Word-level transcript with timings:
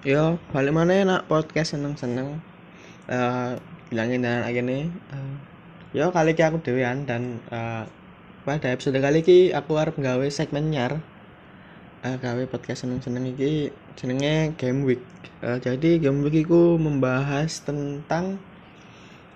Yo, 0.00 0.40
balik 0.48 0.72
mana 0.72 1.04
nak 1.04 1.28
podcast 1.28 1.76
seneng-seneng. 1.76 2.40
Eh 3.04 3.52
bilangin 3.92 4.24
dan 4.24 4.48
akhirnya 4.48 4.88
eh, 4.88 5.34
yo 5.92 6.08
kali 6.08 6.32
ini 6.32 6.40
aku 6.40 6.56
dewean 6.64 7.04
dan 7.04 7.36
eh, 7.52 7.84
pada 8.48 8.72
episode 8.72 8.96
kali 8.96 9.20
ini 9.20 9.52
aku 9.52 9.76
harap 9.76 10.00
nggawe 10.00 10.24
segmen 10.32 10.72
nyar. 10.72 11.04
Eh 12.00 12.16
gawe 12.16 12.42
podcast 12.48 12.88
seneng-seneng 12.88 13.28
iki 13.36 13.76
jenenge 13.92 14.56
Game 14.56 14.88
Week. 14.88 15.04
Eh, 15.44 15.60
jadi 15.60 16.00
Game 16.00 16.24
Week 16.24 16.48
iku 16.48 16.80
membahas 16.80 17.60
tentang 17.60 18.40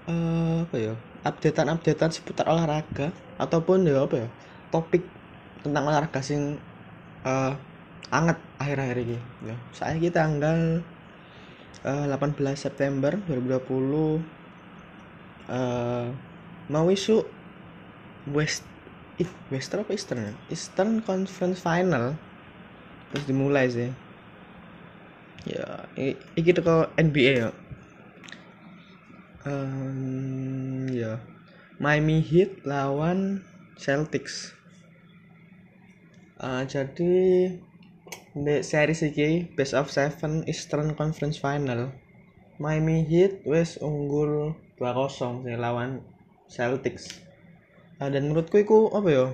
eh 0.08 0.64
apa 0.64 0.76
ya? 0.80 0.96
updatean-updatean 1.28 2.08
seputar 2.08 2.48
olahraga 2.48 3.12
ataupun 3.36 3.84
ya 3.84 4.08
apa 4.08 4.16
ya? 4.16 4.28
topik 4.72 5.04
tentang 5.60 5.84
olahraga 5.92 6.24
sing 6.24 6.56
eh 7.28 7.52
anget 8.10 8.38
akhir-akhir 8.60 8.98
ini. 9.04 9.18
Ya. 9.44 9.56
Saya 9.76 9.96
kita 10.00 10.24
tanggal 10.26 10.84
eh, 11.84 12.04
18 12.10 12.58
September 12.64 13.12
2020 13.26 14.24
eh 15.48 16.06
mau 16.72 16.86
isu 16.90 17.16
West 18.28 18.64
Western 19.52 19.84
apa 19.86 19.92
Eastern 19.94 20.20
ya? 20.20 20.32
Eastern 20.50 21.00
Conference 21.04 21.60
Final. 21.62 22.18
Terus 23.12 23.24
dimulai 23.28 23.66
sih. 23.70 23.90
Ya 25.44 25.84
i- 26.00 26.16
iki 26.40 26.50
teko 26.56 26.88
NBA 26.96 27.32
ya. 27.44 27.50
Em, 29.44 30.88
ya. 30.90 31.20
Miami 31.78 32.18
Heat 32.24 32.64
lawan 32.64 33.44
Celtics. 33.78 34.54
Eh, 36.40 36.62
jadi 36.72 37.12
di 38.34 38.66
series 38.66 39.06
iki 39.06 39.46
best 39.54 39.78
of 39.78 39.86
seven 39.94 40.42
Eastern 40.50 40.98
Conference 40.98 41.38
Final. 41.38 41.94
Miami 42.58 43.06
Heat 43.06 43.46
wes 43.46 43.78
unggul 43.78 44.58
2-0 44.74 45.46
sih 45.46 45.54
lawan 45.54 46.02
Celtics. 46.50 47.22
Ah, 48.02 48.10
dan 48.10 48.26
menurutku 48.26 48.58
itu 48.58 48.90
apa 48.90 49.06
ya? 49.06 49.26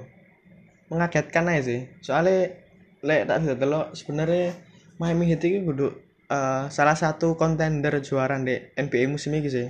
Mengagetkan 0.93 1.49
aja 1.49 1.65
sih. 1.65 1.81
Soalnya 2.05 2.61
lek 3.01 3.25
tak 3.25 3.41
bisa 3.41 3.57
delok 3.57 3.97
sebenarnya 3.97 4.53
Miami 5.01 5.33
Heat 5.33 5.49
itu 5.49 5.65
kudu 5.65 5.97
eh, 6.29 6.69
salah 6.69 6.97
satu 6.97 7.41
kontender 7.41 7.97
juara 8.05 8.37
di 8.37 8.61
NBA 8.77 9.09
musim 9.09 9.33
ini 9.33 9.49
sih. 9.49 9.69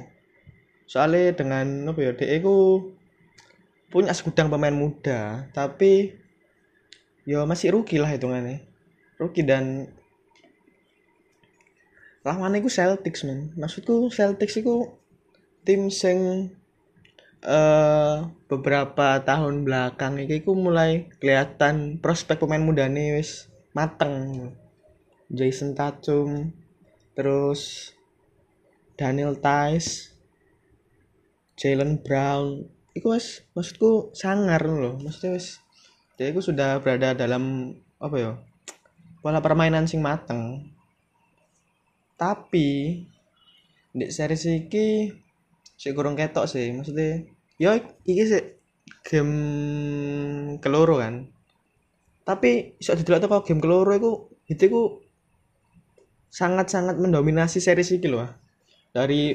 Soalnya 0.90 1.38
dengan 1.38 1.86
apa 1.86 2.02
ya 2.02 2.18
dia 2.18 2.34
itu 2.34 2.82
punya 3.94 4.10
segudang 4.10 4.50
pemain 4.50 4.74
muda 4.74 5.50
tapi 5.54 6.18
ya 7.26 7.46
masih 7.46 7.74
rookie 7.74 7.98
lah 7.98 8.10
hitungannya 8.10 8.69
rookie 9.20 9.44
dan 9.44 9.92
lawannya 12.24 12.64
itu 12.64 12.72
Celtics 12.72 13.28
men. 13.28 13.52
Maksudku 13.60 14.08
Celtics 14.08 14.56
itu 14.56 14.88
tim 15.64 15.92
sing 15.92 16.50
eh 17.40 18.16
beberapa 18.48 19.20
tahun 19.24 19.64
belakang 19.64 20.20
iki 20.20 20.44
ku 20.44 20.52
mulai 20.56 21.08
kelihatan 21.20 22.00
prospek 22.00 22.40
pemain 22.40 22.60
muda 22.60 22.88
nih 22.88 23.20
wis 23.20 23.48
mateng. 23.76 24.52
Jason 25.30 25.78
Tatum 25.78 26.50
terus 27.14 27.92
Daniel 28.98 29.38
Tice 29.38 30.10
Jalen 31.60 32.00
Brown. 32.00 32.66
Itu 32.96 33.14
wis 33.14 33.46
maksudku 33.54 34.12
sangar 34.12 34.64
loh 34.66 34.98
maksudnya 35.00 35.38
wis 35.38 35.62
dia 36.20 36.28
itu 36.28 36.44
sudah 36.44 36.82
berada 36.84 37.16
dalam 37.16 37.72
apa 37.96 38.16
ya 38.20 38.32
pola 39.22 39.40
permainan 39.44 39.84
sing 39.88 40.00
mateng. 40.00 40.72
Tapi 42.20 43.00
di 43.90 44.06
series 44.12 44.44
iki 44.46 45.10
sik 45.80 45.96
kurang 45.96 46.14
ketok 46.14 46.46
sih 46.46 46.70
maksudnya 46.76 47.24
yo 47.56 47.74
iki 48.04 48.22
sih 48.28 48.42
game 49.06 49.34
keloro 50.62 51.00
kan. 51.00 51.26
Tapi 52.28 52.76
iso 52.80 52.92
didelok 52.94 53.20
teko 53.24 53.38
game 53.46 53.60
keloro 53.64 53.92
iku 53.96 54.12
itu 54.50 54.62
iku 54.68 54.82
sangat-sangat 56.30 56.96
mendominasi 57.00 57.58
series 57.58 57.90
iki 57.90 58.06
loh 58.06 58.28
dari 58.94 59.34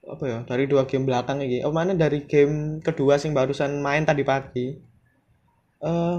apa 0.00 0.24
ya 0.26 0.38
dari 0.48 0.64
dua 0.70 0.88
game 0.88 1.04
belakang 1.06 1.42
iki. 1.44 1.62
Oh 1.66 1.74
mana 1.74 1.92
dari 1.94 2.24
game 2.24 2.80
kedua 2.80 3.18
sing 3.20 3.34
barusan 3.36 3.82
main 3.82 4.06
tadi 4.08 4.22
pagi. 4.26 4.66
Eh 5.82 6.18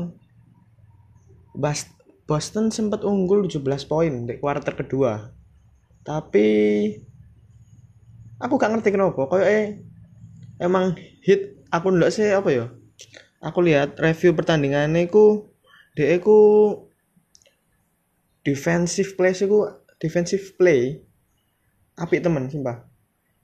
Bas- 1.51 1.91
Boston 2.25 2.69
sempat 2.71 3.03
unggul 3.03 3.49
17 3.49 3.63
poin 3.89 4.13
di 4.29 4.33
kuarter 4.37 4.77
kedua. 4.77 5.33
Tapi 6.01 6.47
aku 8.41 8.53
gak 8.57 8.71
ngerti 8.73 8.89
kenapa. 8.93 9.27
Kayak 9.29 9.47
eh 9.49 9.65
emang 10.61 10.97
hit 11.25 11.61
aku 11.73 11.93
ndak 11.93 12.13
sih 12.13 12.29
apa 12.31 12.49
ya? 12.49 12.65
Aku 13.41 13.65
lihat 13.65 13.97
review 13.97 14.37
pertandingannya 14.37 15.09
ku 15.09 15.49
dia 15.97 16.15
ku 16.21 16.39
defensive 18.45 19.17
play 19.17 19.33
sih 19.33 19.49
ku 19.49 19.65
defensive 19.97 20.55
play. 20.55 21.01
Apik 21.97 22.21
temen 22.21 22.47
sumpah. 22.47 22.85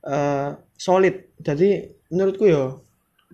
Eh 0.06 0.50
solid. 0.78 1.34
Jadi 1.42 1.98
menurutku 2.14 2.46
yo 2.48 2.88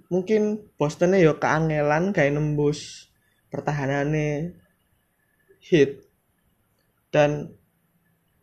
mungkin 0.09 0.65
Bostonnya 0.79 1.21
yo 1.21 1.37
keangelan 1.37 2.13
kayak 2.15 2.33
nembus 2.33 3.09
pertahanannya 3.53 4.62
hit. 5.63 6.03
Dan 7.13 7.55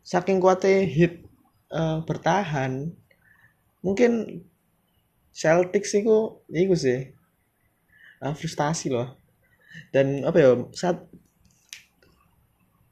saking 0.00 0.41
kuatnya 0.41 0.88
hit 0.88 1.22
eh, 1.69 1.98
bertahan 2.08 2.88
mungkin 3.84 4.42
Celtics 5.31 5.94
itu 5.94 6.42
itu 6.50 6.75
sih 6.75 7.00
eh, 8.25 8.34
frustasi 8.34 8.88
loh. 8.91 9.20
Dan 9.94 10.26
apa 10.26 10.38
ya 10.41 10.50
saat 10.75 10.97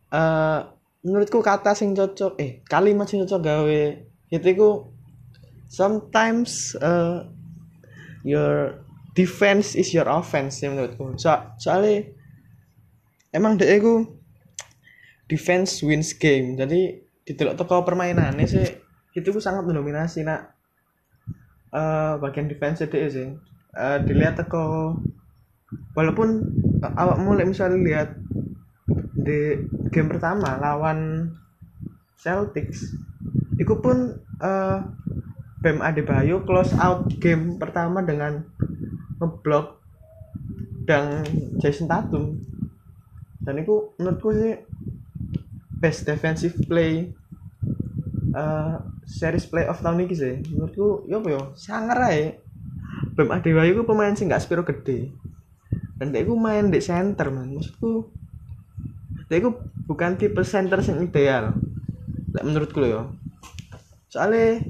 eh 0.09 0.61
menurutku 1.05 1.45
kata 1.45 1.77
sing 1.77 1.93
cocok 1.93 2.41
eh 2.41 2.65
kalimat 2.65 3.05
sing 3.07 3.21
cocok 3.23 3.41
gawe 3.45 3.83
itu 4.29 4.69
sometimes 5.69 6.77
eh, 6.81 7.29
your 8.25 8.85
defense 9.13 9.77
is 9.77 9.93
your 9.93 10.09
offense 10.09 10.63
ya 10.63 10.73
menurutku. 10.73 11.19
So, 11.21 11.33
soalnya 11.61 12.09
emang 13.33 13.61
dia 13.61 13.77
itu 13.77 14.18
defense 15.29 15.85
wins 15.85 16.17
game. 16.17 16.57
Jadi 16.57 16.99
didelok 17.29 17.61
teko 17.61 17.85
permainannya 17.85 18.49
sih 18.49 18.65
itu 19.13 19.29
ku 19.31 19.39
sangat 19.39 19.69
mendominasi 19.69 20.25
nak. 20.25 20.57
Eh 21.71 22.15
bagian 22.19 22.49
defense 22.49 22.83
dia 22.89 23.09
sih. 23.13 23.29
Eh, 23.77 23.99
dilihat 24.09 24.41
teko 24.41 24.97
walaupun 25.93 26.29
eh, 26.81 26.93
awak 26.97 27.21
mulai 27.21 27.45
misalnya 27.45 27.79
lihat 27.79 28.09
di 29.21 29.69
game 29.93 30.09
pertama 30.09 30.57
lawan 30.57 31.31
Celtics 32.19 32.97
itu 33.61 33.75
pun 33.79 34.17
eh 34.41 34.79
Bam 35.59 35.83
Adebayo 35.83 36.47
close 36.47 36.71
out 36.79 37.11
game 37.19 37.59
pertama 37.59 37.99
dengan 38.07 38.47
ngeblok 39.19 39.83
dan 40.87 41.27
Jason 41.59 41.91
Tatum. 41.91 42.39
Dan 43.43 43.55
itu 43.59 43.91
menurutku 43.99 44.31
sih 44.39 44.55
best 45.79 46.07
defensive 46.07 46.55
play 46.67 47.15
eh 48.35 48.75
series 49.09 49.49
playoff 49.49 49.81
tahun 49.81 50.05
ini 50.05 50.15
sih. 50.15 50.35
Menurutku 50.53 51.09
ya 51.09 51.17
apa 51.17 51.29
ya? 51.33 51.43
Sangar 51.57 51.99
aja 52.05 52.37
Bam 53.17 53.35
Adebayo 53.35 53.75
itu 53.75 53.83
pemain 53.83 54.15
sih 54.15 54.29
nggak 54.29 54.43
spiro 54.45 54.63
gede. 54.63 55.11
Dan 55.99 56.15
dia 56.15 56.23
main 56.29 56.71
di 56.71 56.79
center 56.79 57.35
man. 57.35 57.57
Maksudku 57.57 58.13
dia 59.27 59.43
bukan 59.89 60.15
tipe 60.15 60.39
center 60.47 60.79
yang 60.85 61.09
ideal. 61.09 61.57
Lek 62.31 62.45
menurutku 62.47 62.79
loh 62.79 62.91
ya. 62.91 63.03
Soalnya 64.13 64.63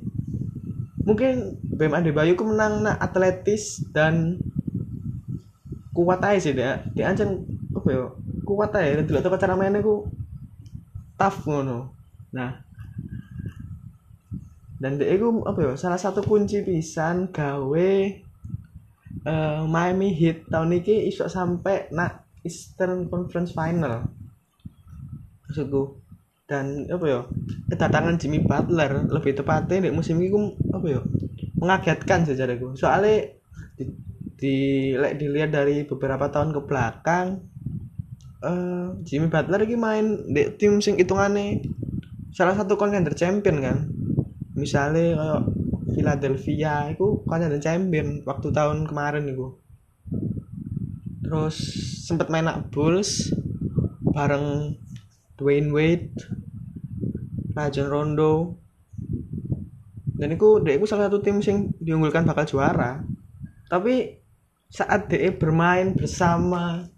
mungkin 1.02 1.60
Bam 1.66 1.92
Adebayo 1.92 2.38
ku 2.38 2.46
menang 2.48 2.86
nak 2.86 3.02
atletis 3.02 3.84
dan 3.92 4.40
kuat 5.92 6.22
aja 6.22 6.38
sih 6.38 6.54
dia 6.54 6.86
dia 6.94 7.10
ancen 7.10 7.44
apa 7.74 7.88
ya? 7.90 8.06
Kuat 8.48 8.72
aja 8.72 9.02
dan 9.02 9.04
tidak 9.04 9.28
tahu 9.28 9.36
cara 9.36 9.58
mainnya 9.58 9.84
ku 9.84 10.08
tough 11.18 11.44
ngono. 11.44 11.92
Nah. 12.32 12.64
Dan 14.78 14.94
dia 14.94 15.10
itu 15.10 15.42
apa 15.42 15.58
ya 15.58 15.72
salah 15.74 15.98
satu 15.98 16.22
kunci 16.22 16.62
pisan 16.62 17.34
gawe 17.34 17.90
eh, 19.26 19.60
Miami 19.66 20.14
Heat. 20.14 20.46
Tahun 20.46 20.70
ini 20.70 21.10
iso 21.10 21.26
sampai 21.26 21.90
nak 21.90 22.24
Eastern 22.46 23.10
Conference 23.10 23.50
Final. 23.50 24.06
Maksudku. 25.50 25.98
Dan 26.46 26.86
apa 26.88 27.04
ya 27.04 27.20
kedatangan 27.74 28.16
Jimmy 28.22 28.38
Butler. 28.38 29.10
Lebih 29.10 29.42
tepatnya 29.42 29.84
di 29.84 29.90
musim 29.90 30.22
ini 30.22 30.54
apa 30.70 30.86
ya 30.86 31.02
mengagetkan 31.58 32.22
secara 32.22 32.54
gue 32.54 32.72
soalnya 32.78 33.34
di, 33.74 33.84
di 34.38 34.56
dilihat 34.94 35.50
dari 35.50 35.82
beberapa 35.82 36.30
tahun 36.30 36.54
ke 36.54 36.60
belakang 36.64 37.47
eh 38.38 38.86
Jimmy 39.02 39.26
Butler 39.26 39.66
ini 39.66 39.76
main 39.76 40.06
di 40.30 40.42
tim 40.54 40.78
sing 40.78 40.94
hitungannya 41.00 41.64
salah 42.30 42.54
satu 42.54 42.78
contender 42.78 43.14
champion 43.14 43.58
kan. 43.58 43.78
Misalnya 44.54 45.14
kayak 45.18 45.42
Philadelphia 45.94 46.90
itu 46.94 47.22
contender 47.26 47.58
champion 47.58 48.22
waktu 48.22 48.48
tahun 48.54 48.86
kemarin 48.86 49.26
itu 49.30 49.58
terus 51.28 51.60
sempat 52.08 52.32
main 52.32 52.48
nak 52.48 52.72
Bulls 52.72 53.28
bareng 54.16 54.80
Dwayne 55.36 55.70
Wade 55.70 56.16
Rajon 57.58 57.88
Rondo. 57.90 58.56
Dan 60.18 60.34
itu 60.34 60.58
dia 60.66 60.78
salah 60.82 61.06
satu 61.06 61.22
tim 61.22 61.38
yang 61.38 61.70
diunggulkan 61.78 62.26
bakal 62.26 62.42
juara. 62.42 63.02
Tapi 63.70 64.18
saat 64.66 65.06
dia 65.06 65.30
bermain 65.30 65.94
bersama 65.94 66.90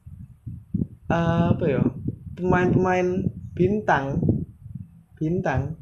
uh, 1.10 1.52
apa 1.52 1.64
ya? 1.66 1.82
Pemain-pemain 2.38 3.26
bintang. 3.52 4.22
Bintang. 5.18 5.76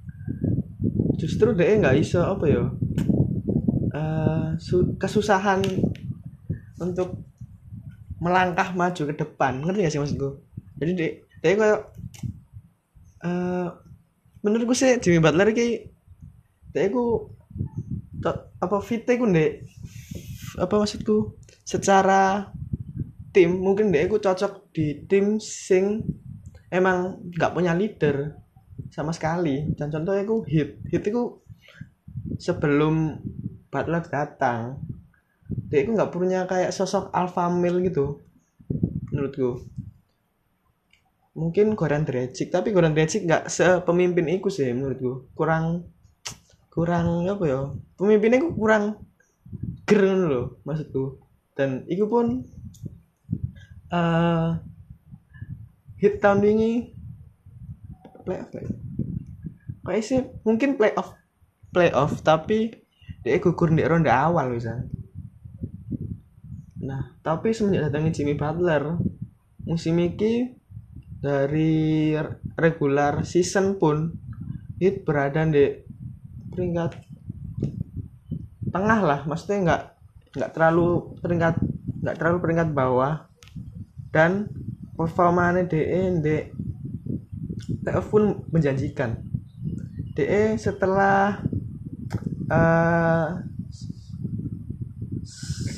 Justru 1.21 1.55
dia 1.55 1.77
nggak 1.79 1.99
iso 2.01 2.25
apa 2.25 2.45
ya? 2.49 2.65
Uh, 3.93 4.57
kesusahan 4.99 5.63
untuk 6.81 7.23
melangkah 8.19 8.75
maju 8.75 9.03
ke 9.13 9.15
depan. 9.15 9.63
Ngerti 9.63 9.85
gak 9.87 9.93
sih 9.95 10.01
maksudku? 10.03 10.31
Jadi 10.83 10.93
dia 10.95 11.11
dia 11.39 11.55
kayak 11.55 11.81
uh, 13.23 13.69
menurutku 14.43 14.75
sih 14.75 14.99
Jimmy 14.99 15.23
Butler 15.23 15.55
ki 15.55 15.91
dia 16.75 16.91
ku 16.91 17.35
apa 18.59 18.77
fit 18.83 19.07
ku 19.07 19.27
ndek 19.27 19.67
apa 20.59 20.75
maksudku? 20.75 21.39
Secara 21.63 22.51
tim 23.39 23.63
mungkin 23.63 23.95
dia 23.95 24.11
ku 24.11 24.19
cocok 24.19 24.75
di 24.75 25.07
tim 25.07 25.39
sing 25.39 26.03
emang 26.75 27.23
nggak 27.31 27.55
punya 27.55 27.71
leader 27.71 28.35
sama 28.91 29.15
sekali. 29.15 29.71
Dan 29.79 29.95
contohnya 29.95 30.27
aku 30.27 30.43
hit 30.51 30.83
hit 30.91 31.07
itu 31.07 31.39
sebelum 32.43 33.23
Butler 33.71 34.03
datang 34.11 34.83
dia 35.71 35.87
itu 35.87 35.95
nggak 35.95 36.11
punya 36.11 36.51
kayak 36.51 36.75
sosok 36.75 37.15
alpha 37.15 37.47
male 37.47 37.79
gitu 37.87 38.19
menurutku. 39.15 39.63
Mungkin 41.39 41.79
Goran 41.79 42.03
Dragic 42.03 42.51
tapi 42.51 42.75
Goran 42.75 42.99
Dragic 42.99 43.23
nggak 43.23 43.47
sepemimpin 43.47 44.27
itu 44.27 44.51
sih 44.51 44.75
menurutku. 44.75 45.31
Kurang 45.39 45.87
kurang 46.75 47.31
apa 47.31 47.45
ya? 47.47 47.71
Pemimpinnya 47.95 48.43
kurang 48.51 48.99
keren 49.87 50.27
loh 50.27 50.59
maksudku. 50.67 51.23
Dan 51.55 51.87
itu 51.87 52.11
pun 52.11 52.43
uh, 53.93 54.61
hit 55.99 56.21
tahun 56.23 56.45
ini 56.45 56.71
playoff 58.23 58.49
kayak 58.53 58.71
kayak 59.83 60.05
sih 60.05 60.21
mungkin 60.45 60.77
playoff 60.77 61.17
playoff 61.73 62.21
tapi 62.21 62.77
dia 63.25 63.41
gugur 63.41 63.73
di 63.73 63.83
ronde 63.85 64.13
awal 64.13 64.53
bisa. 64.55 64.85
Nah 66.81 67.19
tapi 67.25 67.53
semenjak 67.53 67.91
datangnya 67.91 68.15
Jimmy 68.15 68.39
Butler 68.39 68.97
musim 69.65 70.01
ini 70.01 70.55
dari 71.19 72.15
regular 72.55 73.27
season 73.27 73.77
pun 73.77 74.15
hit 74.79 75.03
berada 75.03 75.45
di 75.45 75.83
peringkat 76.55 76.95
tengah 78.71 79.01
lah. 79.03 79.21
Maksudnya 79.27 79.59
nggak 79.67 79.83
nggak 80.39 80.51
terlalu 80.55 81.17
peringkat 81.19 81.55
nggak 82.05 82.17
terlalu 82.17 82.39
peringkat 82.39 82.69
bawah 82.71 83.28
dan 84.11 84.49
performanya 84.99 85.63
DE 85.69 86.03
di 86.19 86.37
playoff 87.85 88.11
pun 88.11 88.43
menjanjikan. 88.51 89.21
DE 90.19 90.59
setelah 90.59 91.39
uh, 92.51 93.39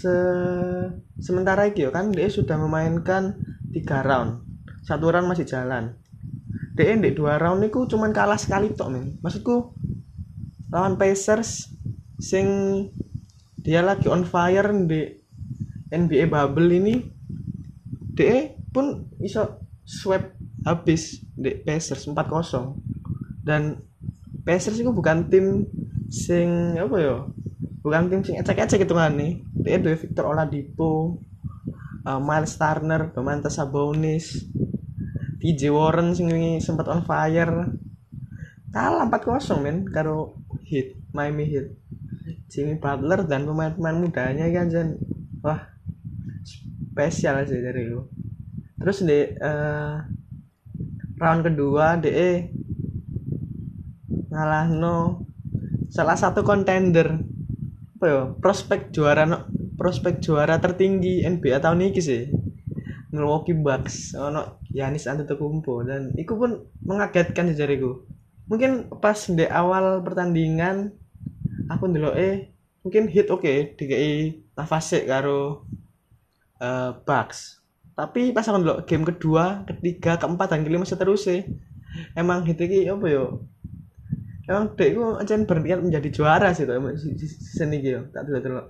se 0.00 0.16
sementara 1.20 1.68
itu 1.68 1.92
kan 1.92 2.08
DE 2.08 2.26
sudah 2.32 2.56
memainkan 2.56 3.36
tiga 3.74 4.00
round. 4.00 4.40
Satu 4.80 5.12
round 5.12 5.28
masih 5.28 5.44
jalan. 5.44 6.00
DE 6.72 6.96
di 6.96 7.10
dua 7.12 7.36
round 7.36 7.60
itu 7.66 7.84
cuman 7.84 8.16
kalah 8.16 8.40
sekali 8.40 8.72
tok 8.72 8.88
men. 8.88 9.20
Maksudku 9.20 9.76
lawan 10.72 10.96
Pacers 10.96 11.68
sing 12.16 12.46
dia 13.60 13.84
lagi 13.84 14.08
on 14.08 14.24
fire 14.24 14.72
di 14.88 15.20
NBA 15.92 16.32
bubble 16.32 16.70
ini 16.72 17.19
DE 18.20 18.60
pun 18.68 19.08
iso 19.24 19.64
sweep 19.88 20.36
habis 20.68 21.24
di 21.32 21.56
Pacers 21.64 22.04
4-0 22.04 22.76
dan 23.40 23.80
Pacers 24.44 24.76
itu 24.76 24.92
bukan 24.92 25.32
tim 25.32 25.64
sing 26.12 26.76
apa 26.76 26.96
ya 27.00 27.16
bukan 27.80 28.12
tim 28.12 28.20
sing 28.20 28.36
ecek-ecek 28.36 28.84
itu 28.84 28.92
kan 28.92 29.16
nih. 29.16 29.40
Dia 29.56 29.80
dua 29.80 29.96
Victor 29.96 30.28
Oladipo 30.28 31.20
uh, 32.04 32.20
Miles 32.20 32.56
Turner 32.60 33.08
Domantas 33.12 33.56
Sabonis 33.56 34.44
TJ 35.40 35.72
Warren 35.72 36.12
sing 36.12 36.28
ini 36.28 36.60
sempat 36.60 36.84
on 36.92 37.00
fire. 37.08 37.72
Kalah 38.70 39.08
4-0 39.08 39.64
men 39.64 39.88
karo 39.88 40.36
hit 40.68 41.00
Miami 41.16 41.48
Heat. 41.48 41.66
Jimmy 42.50 42.76
Butler 42.76 43.24
dan 43.24 43.46
pemain-pemain 43.46 43.96
mudanya 43.98 44.46
kan 44.50 44.66
jen 44.68 44.98
wah 45.38 45.70
spesial 47.00 47.48
sih 47.48 47.64
dari 47.64 47.88
lu. 47.88 48.04
Terus 48.76 49.00
di 49.08 49.24
uh, 49.40 49.96
round 51.16 51.40
kedua 51.48 51.96
DE 51.96 52.52
ngalah 54.28 54.68
no 54.68 55.24
salah 55.88 56.20
satu 56.20 56.44
kontender 56.44 57.16
apa 57.96 58.04
ya? 58.04 58.20
Prospek 58.36 58.92
juara 58.92 59.24
no, 59.24 59.48
prospek 59.80 60.20
juara 60.20 60.60
tertinggi 60.60 61.24
NBA 61.24 61.64
tahun 61.64 61.88
ini 61.88 62.00
sih. 62.04 62.28
Milwaukee 63.16 63.56
Bucks 63.56 64.12
ono 64.12 64.60
Yanis 64.70 65.08
Antetokounmpo 65.08 65.82
dan 65.82 66.12
itu 66.20 66.36
pun 66.36 66.68
mengagetkan 66.84 67.48
jariku. 67.56 68.04
Mungkin 68.46 68.92
pas 69.00 69.16
di 69.24 69.48
awal 69.48 70.04
pertandingan 70.04 70.92
aku 71.72 71.90
dulu 71.90 72.12
eh 72.12 72.52
mungkin 72.84 73.08
hit 73.08 73.32
oke 73.32 73.42
okay, 73.42 73.72
di 73.74 73.88
nafas 74.54 74.94
karo 75.08 75.66
uh, 76.60 76.96
Bucks. 77.02 77.64
Tapi 77.96 78.32
pas 78.32 78.46
aku 78.46 78.56
ndelok 78.60 78.86
game 78.88 79.04
kedua 79.04 79.66
ketiga 79.68 80.16
keempat 80.16 80.56
dan 80.56 80.64
kelima 80.64 80.88
seterusnya 80.88 81.44
emang 82.16 82.46
hit 82.46 82.60
iki 82.60 82.88
apa 82.88 83.06
yo? 83.10 83.44
Emang 84.48 84.72
dek 84.78 84.96
iku 84.96 85.20
ancen 85.20 85.44
berniat 85.44 85.84
menjadi 85.84 86.08
juara 86.08 86.54
sih 86.56 86.64
tuh 86.64 86.78
season 86.96 87.76
iki 87.76 87.98
yo. 87.98 88.00
Tak 88.08 88.24
dulu 88.24 88.38
dulu 88.40 88.62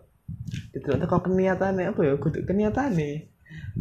itu 0.70 0.86
kok 0.86 1.22
keniatannya 1.26 1.90
apa 1.90 2.00
ya 2.06 2.14
kudu 2.18 2.46
keniatane 2.46 3.30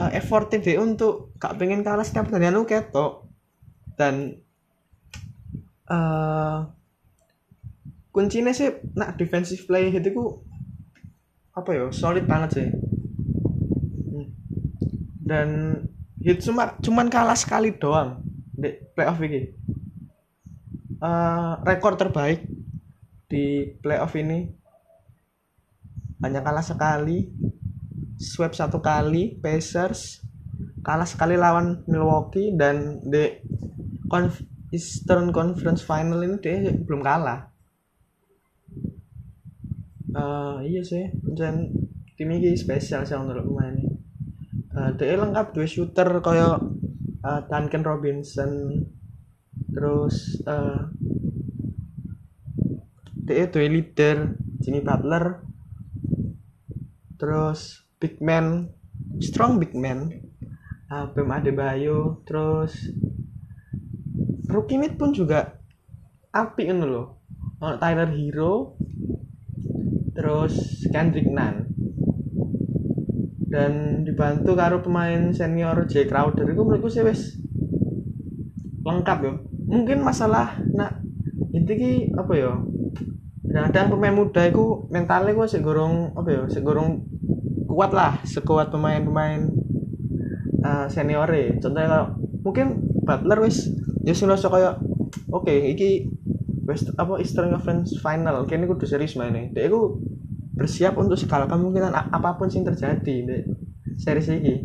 uh, 0.02 0.10
effortnya 0.14 0.62
deh 0.62 0.78
untuk 0.82 1.34
gak 1.38 1.58
pengen 1.62 1.86
kalah 1.86 2.06
setiap 2.06 2.30
pertandingan 2.30 2.62
lu 2.62 2.66
ketok 2.66 3.30
dan 3.94 4.42
uh, 5.90 6.70
kuncinya 8.10 8.54
sih 8.54 8.74
nak 8.98 9.18
defensive 9.22 9.66
play 9.70 9.94
itu 9.94 10.10
apa 11.54 11.70
ya 11.76 11.86
solid 11.94 12.26
banget 12.26 12.50
sih 12.56 12.68
dan 15.30 15.78
hit 16.18 16.42
cuma 16.42 16.74
cuman 16.82 17.06
kalah 17.06 17.38
sekali 17.38 17.78
doang 17.78 18.26
di 18.50 18.74
playoff 18.98 19.22
ini. 19.22 19.54
Uh, 21.00 21.56
rekor 21.64 21.96
terbaik 21.96 22.44
di 23.30 23.72
playoff 23.80 24.18
ini 24.18 24.50
hanya 26.20 26.44
kalah 26.44 26.66
sekali 26.66 27.32
sweep 28.20 28.52
satu 28.52 28.84
kali 28.84 29.40
Pacers 29.40 30.20
kalah 30.84 31.08
sekali 31.08 31.40
lawan 31.40 31.88
Milwaukee 31.88 32.52
dan 32.58 33.00
di 33.06 33.40
Conf 34.12 34.44
Eastern 34.76 35.32
Conference 35.32 35.86
Final 35.86 36.26
ini 36.26 36.36
dia 36.42 36.74
belum 36.74 37.00
kalah. 37.00 37.48
Uh, 40.10 40.60
iya 40.66 40.82
sih 40.82 41.06
dan 41.38 41.70
tim 42.18 42.30
ini 42.34 42.58
spesial 42.58 43.06
sih 43.06 43.14
menurut 43.14 43.46
pemain 43.46 43.89
uh, 44.80 44.96
lengkap 44.96 45.52
dua 45.52 45.68
shooter 45.68 46.24
kayak 46.24 46.64
uh, 47.24 47.42
Duncan 47.52 47.84
Robinson. 47.84 48.52
Terus 49.70 50.40
uh, 50.48 50.88
dua 53.28 53.68
leader 53.68 54.40
Jimmy 54.64 54.80
Butler. 54.80 55.44
Terus 57.20 57.84
big 58.00 58.24
man 58.24 58.72
strong 59.20 59.60
big 59.60 59.76
man. 59.76 60.08
Uh, 60.88 61.12
Bam 61.12 61.36
Adebayo. 61.36 62.24
Terus 62.24 62.88
rookie 64.50 64.80
mid 64.80 64.98
pun 64.98 65.14
juga 65.14 65.60
api 66.34 66.70
kan 66.70 66.82
loh 66.82 67.22
oh, 67.62 67.76
Tyler 67.78 68.10
Hero. 68.16 68.80
Terus 70.16 70.84
Kendrick 70.92 71.32
Nunn 71.32 71.79
dan 73.50 74.06
dibantu 74.06 74.54
karo 74.54 74.82
pemain 74.86 75.34
senior 75.34 75.86
J 75.90 76.06
Crowder. 76.06 76.46
Itu 76.46 76.62
menurutku 76.64 76.90
sih 76.90 77.02
wes 77.02 77.38
lengkap 78.80 79.20
ya 79.22 79.34
mungkin 79.70 80.02
masalah 80.02 80.58
nak 80.74 80.98
inti 81.54 81.74
ki 81.78 81.94
apa 82.18 82.34
ya 82.34 82.58
kadang 83.50 83.94
pemain 83.94 84.14
muda 84.14 84.46
itu 84.50 84.90
mentalnya 84.90 85.34
gue 85.34 85.46
segorong 85.46 86.18
apa 86.18 86.30
ya 86.30 86.42
segorong 86.50 87.06
kuat 87.70 87.94
lah 87.94 88.18
sekuat 88.26 88.74
pemain-pemain 88.74 89.46
uh, 90.66 90.86
senior 90.90 91.30
contohnya 91.62 91.90
kalau 91.90 92.08
mungkin 92.42 92.82
Butler 93.06 93.46
wis 93.46 93.70
ya 94.06 94.14
sih 94.14 94.26
kayak 94.26 94.82
oke 95.30 95.46
okay, 95.46 95.74
iki 95.74 96.10
West 96.70 96.94
apa 97.02 97.18
Eastern 97.18 97.50
Conference 97.50 97.98
Final. 97.98 98.46
Kini 98.46 98.70
kudu 98.70 98.86
serius 98.86 99.18
mainnya. 99.18 99.50
Dia 99.50 99.74
itu 99.74 99.98
bersiap 100.60 101.00
untuk 101.00 101.16
segala 101.16 101.48
kemungkinan 101.48 101.96
apa 101.96 102.36
pun 102.36 102.52
yang 102.52 102.68
terjadi 102.68 103.16
di 103.24 103.38
series 103.96 104.28
ini. 104.36 104.56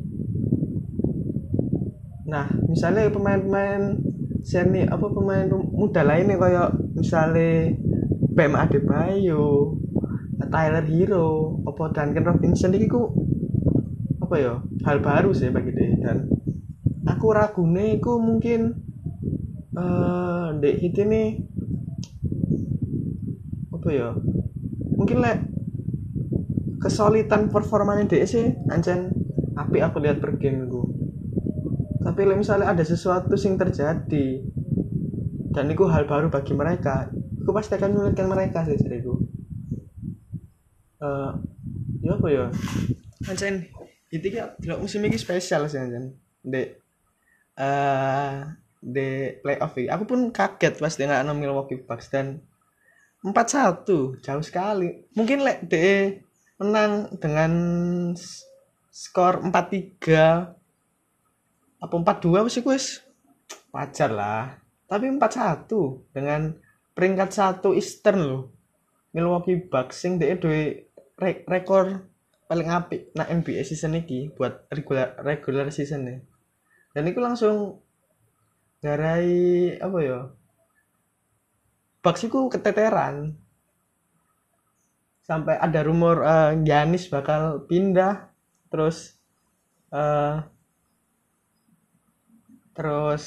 Nah 2.26 2.50
misalnya 2.66 3.06
pemain-pemain 3.14 4.02
seni 4.42 4.82
apa 4.84 5.06
pemain 5.08 5.46
muda 5.48 6.02
lainnya 6.02 6.36
kayak 6.36 6.74
misalnya 6.98 7.72
Bam 8.34 8.58
Adebayo 8.58 9.78
Tyler 10.50 10.84
Hero 10.84 11.62
apa 11.64 11.94
Duncan 11.94 12.26
Robinson 12.26 12.74
ini 12.74 12.90
ku 12.90 13.14
apa 14.18 14.34
ya 14.36 14.54
hal 14.82 14.98
baru 14.98 15.30
sih 15.30 15.54
bagi 15.54 15.70
dia. 15.72 15.94
Dan 16.02 16.26
aku 17.06 17.30
ragu 17.30 17.64
nih 17.64 18.02
ku 18.02 18.18
mungkin 18.18 18.74
uh, 19.78 20.54
dek 20.58 20.78
hit 20.82 20.98
ini 20.98 21.38
apa 23.70 23.88
ya 23.94 24.08
mungkin 24.94 25.18
lek 25.20 25.53
kesulitan 26.85 27.49
performanya 27.49 28.05
dek 28.05 28.29
sih 28.29 28.53
ancen 28.69 29.09
api 29.57 29.81
aku 29.81 30.05
lihat 30.05 30.21
per 30.21 30.37
game 30.37 30.69
ku 30.69 30.85
tapi 32.05 32.29
misalnya 32.37 32.69
ada 32.69 32.85
sesuatu 32.85 33.33
yang 33.33 33.57
terjadi 33.57 34.45
dan 35.57 35.73
itu 35.73 35.88
hal 35.88 36.05
baru 36.05 36.29
bagi 36.29 36.53
mereka 36.53 37.09
aku 37.41 37.50
pasti 37.57 37.81
akan 37.81 37.97
menyulitkan 37.97 38.29
mereka 38.29 38.69
sih 38.69 38.76
seriku 38.76 39.17
uh, 41.05 41.33
ya 42.00 42.12
apa 42.17 42.29
ya? 42.33 42.47
Anjen. 43.29 43.69
Itu 44.12 44.26
tidak 44.31 44.79
musim 44.81 45.05
ini 45.05 45.17
spesial 45.21 45.69
sih 45.69 45.81
Anjen. 45.81 46.17
De 46.45 46.81
uh, 47.61 48.45
de 48.85 49.41
playoff 49.41 49.76
ini 49.81 49.88
aku 49.88 50.05
pun 50.05 50.21
kaget 50.29 50.76
pas 50.76 50.93
dengan 50.93 51.25
Milwaukee 51.33 51.81
Bucks 51.81 52.12
dan 52.12 52.45
empat 53.25 53.47
satu 53.49 54.21
jauh 54.21 54.45
sekali. 54.45 55.09
Mungkin 55.17 55.41
lek 55.41 55.64
de 55.69 56.21
menang 56.61 57.14
dengan 57.18 57.52
skor 58.90 59.42
empat 59.42 59.66
tiga. 59.70 60.54
Apa 61.80 61.94
empat 62.00 62.25
dua 62.25 62.46
sih 62.49 62.64
guys 62.64 63.04
wajar 63.75 64.11
lah. 64.11 64.58
Tapi 64.87 65.11
empat 65.11 65.32
satu 65.34 66.06
dengan 66.14 66.54
peringkat 66.94 67.30
satu 67.34 67.75
Eastern 67.75 68.20
loh. 68.23 68.44
Milwaukee 69.14 69.62
Bucks 69.70 70.02
sing 70.02 70.18
dia 70.18 70.34
duwe 70.34 70.90
re 71.14 71.46
rekor 71.46 72.02
paling 72.50 72.68
apik 72.68 73.14
na 73.14 73.25
NBA 73.30 73.62
season 73.62 73.96
ini 73.96 74.28
buat 74.34 74.66
regular 74.68 75.16
regular 75.23 75.70
season 75.70 76.06
nih 76.06 76.18
dan 76.92 77.08
itu 77.08 77.18
langsung 77.23 77.80
garai 78.84 79.75
apa 79.80 79.99
ya 80.04 80.20
Bucks 82.04 82.28
itu 82.28 82.50
keteteran 82.52 83.32
sampai 85.25 85.57
ada 85.57 85.81
rumor 85.81 86.21
uh, 86.21 86.52
Giannis 86.61 87.09
bakal 87.09 87.64
pindah 87.64 88.28
terus 88.69 89.16
uh, 89.88 90.45
terus 92.76 93.25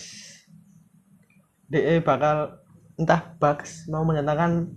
DE 1.68 2.00
bakal 2.06 2.62
entah 2.96 3.34
Bucks 3.42 3.90
mau 3.92 4.06
mendatangkan 4.08 4.72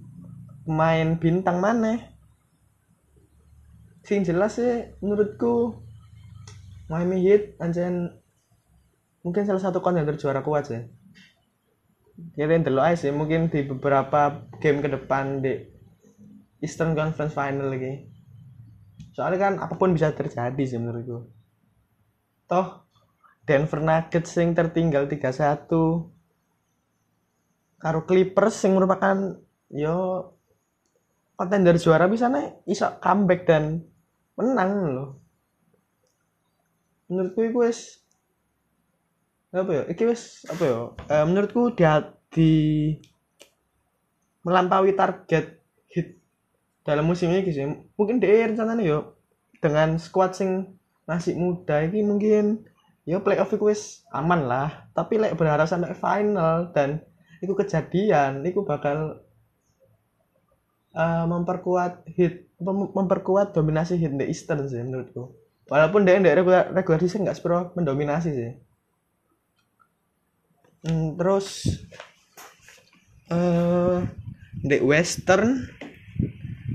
pemain 0.66 1.08
bintang 1.20 1.62
mana. 1.62 2.02
Sing 4.02 4.26
jelas 4.26 4.58
sih 4.58 4.90
menurutku 4.98 5.78
Miami 6.90 7.22
Heat 7.22 7.54
anjen 7.62 8.10
mungkin 9.22 9.46
salah 9.46 9.62
satu 9.62 9.78
kontender 9.78 10.18
juara 10.18 10.42
kuat 10.42 10.66
sih. 10.66 10.82
Kita 12.34 12.58
dulu 12.60 12.80
aja 12.82 13.06
sih 13.06 13.12
mungkin 13.14 13.48
di 13.48 13.64
beberapa 13.64 14.44
game 14.58 14.82
ke 14.82 14.88
depan 14.90 15.40
di 15.40 15.79
Eastern 16.60 16.92
Conference 16.94 17.34
Final 17.34 17.72
lagi. 17.72 18.06
Soalnya 19.16 19.38
kan 19.40 19.54
apa 19.60 19.74
pun 19.74 19.92
bisa 19.92 20.12
terjadi 20.14 20.62
sih 20.64 20.78
menurutku 20.78 21.40
toh 22.50 22.82
Denver 23.46 23.78
Nuggets 23.78 24.34
yang 24.34 24.58
tertinggal 24.58 25.06
3-1 25.06 25.70
karo 27.80 28.00
Clippers 28.04 28.58
yang 28.66 28.74
merupakan 28.74 29.38
yo 29.70 29.96
kontender 31.38 31.78
juara 31.78 32.10
bisa 32.10 32.26
nih 32.26 32.58
iso 32.66 32.90
comeback 32.98 33.46
dan 33.46 33.86
menang 34.34 34.70
loh. 34.92 35.10
Menurutku 37.06 37.40
itu 37.46 37.58
wes 37.62 38.02
apa 39.50 39.70
ya 39.70 39.82
iki 39.90 40.06
wes 40.06 40.46
apa 40.46 40.62
ya 40.62 40.78
e, 40.94 41.14
menurutku 41.26 41.74
dia 41.74 42.06
di 42.30 42.52
melampaui 44.46 44.94
target 44.94 45.59
dalam 46.90 47.06
musim 47.06 47.30
ini 47.30 47.46
sih. 47.46 47.62
Mungkin 47.94 48.18
dia 48.18 48.50
rencananya 48.50 48.82
yo 48.82 48.98
dengan 49.62 49.94
squad 50.02 50.34
sing 50.34 50.74
masih 51.06 51.38
muda 51.38 51.86
ini 51.86 52.02
mungkin 52.02 52.66
yo 53.06 53.22
playoff 53.22 53.54
itu 53.54 53.70
wes 53.70 54.02
aman 54.10 54.50
lah. 54.50 54.90
Tapi 54.90 55.22
like 55.22 55.38
berharap 55.38 55.70
sampai 55.70 55.94
final 55.94 56.74
dan 56.74 57.06
itu 57.38 57.54
kejadian 57.54 58.42
itu 58.42 58.66
bakal 58.66 59.22
uh, 60.92 61.24
memperkuat 61.30 62.04
hit 62.10 62.50
memperkuat 62.60 63.56
dominasi 63.56 63.96
hit 63.96 64.12
di 64.12 64.26
Eastern 64.28 64.66
sih 64.66 64.82
menurutku. 64.82 65.32
Walaupun 65.70 66.02
dia 66.02 66.18
dari 66.18 66.34
regular, 66.34 66.74
regular 66.74 66.98
season 66.98 67.22
nggak 67.22 67.38
sepro 67.38 67.70
mendominasi 67.78 68.30
sih. 68.34 68.52
Hmm, 70.80 71.14
terus 71.14 71.68
uh, 73.30 74.02
di 74.60 74.76
Western 74.82 75.68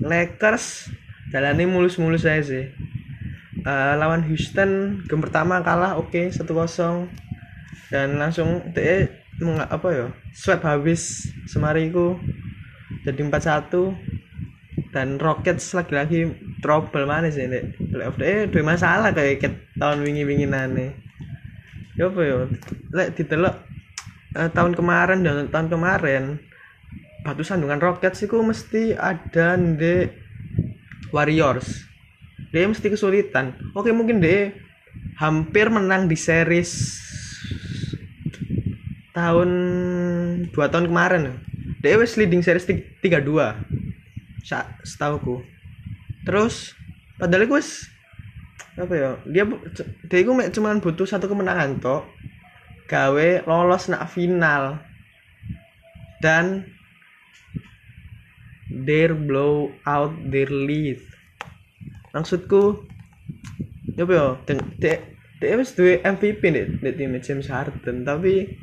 Lakers 0.05 0.93
jalani 1.33 1.65
mulus-mulus 1.65 2.29
aja 2.29 2.45
sih. 2.45 2.65
Uh, 3.65 3.97
lawan 3.97 4.21
Houston 4.29 5.01
game 5.09 5.25
pertama 5.25 5.57
kalah 5.65 5.97
oke 5.97 6.13
okay, 6.13 6.29
1-0 6.29 6.45
dan 7.89 8.21
langsung 8.21 8.61
de 8.77 9.09
apa 9.41 9.87
ya 9.89 10.05
swap 10.37 10.61
habis 10.61 11.33
semariku 11.49 12.13
jadi 13.01 13.25
4-1 13.25 14.93
dan 14.93 15.17
Rockets 15.17 15.75
lagi-lagi 15.75 16.31
trouble 16.63 17.03
mana 17.03 17.27
sih 17.27 17.49
nek? 17.49 17.75
Playoff 17.91 18.15
deh 18.15 18.47
dua 18.47 18.63
masalah 18.63 19.11
kayak 19.11 19.43
tahun 19.75 20.05
wingi-wingi 20.05 20.47
nane 20.47 20.95
ya 21.99 22.07
apa 22.11 22.21
ya 22.23 22.37
lek 22.95 23.15
ditelok 23.15 23.55
eh, 24.35 24.49
tahun 24.51 24.75
kemarin 24.75 25.19
dan 25.23 25.47
tahun 25.51 25.67
kemarin 25.71 26.23
batu 27.25 27.41
sandungan 27.41 27.81
Rockets 27.81 28.21
itu 28.21 28.37
mesti 28.37 28.93
ada 28.93 29.57
di 29.57 30.05
Warriors. 31.09 31.89
Dia 32.53 32.69
mesti 32.69 32.85
kesulitan. 32.85 33.57
Oke 33.73 33.89
mungkin 33.89 34.21
deh 34.21 34.53
hampir 35.17 35.73
menang 35.73 36.05
di 36.05 36.13
series 36.13 37.01
tahun 39.17 39.49
dua 40.53 40.69
tahun 40.69 40.85
kemarin. 40.85 41.41
Dia 41.81 41.97
wes 41.97 42.13
leading 42.13 42.45
series 42.45 42.69
tiga 43.01 43.17
dua 43.17 43.57
setauku. 44.85 45.41
Terus 46.29 46.77
padahal 47.17 47.49
gue 47.49 47.61
apa 48.75 48.93
ya 48.93 49.09
dia 49.25 49.43
dia 50.05 50.19
gue 50.21 50.35
cuma 50.53 50.77
butuh 50.77 51.07
satu 51.07 51.31
kemenangan 51.31 51.79
toh 51.81 52.05
gawe 52.85 53.29
lolos 53.49 53.89
nak 53.89 54.13
final. 54.13 54.77
Dan 56.21 56.74
their 58.83 59.15
blow 59.15 59.71
out 59.87 60.11
their 60.27 60.51
lead. 60.51 60.99
Maksudku 62.11 62.83
apa 63.95 64.11
ya? 64.11 64.27
Dia 64.75 64.95
dia 65.39 65.55
wes 65.55 65.75
dua 65.75 66.03
MVP 66.03 66.41
nih 66.51 66.65
di 66.83 66.91
tim 66.95 67.15
James 67.19 67.47
Harden 67.47 68.03
tapi 68.03 68.55